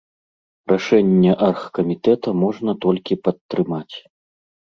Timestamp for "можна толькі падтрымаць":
2.45-3.95